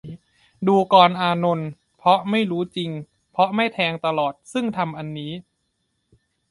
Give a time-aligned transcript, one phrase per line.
[0.67, 2.89] ดูกรอานนท์ เพราะไม่รู้จริง
[3.31, 5.31] เพราะไม่แทงตลอด ซึ่งธรรมอันนี้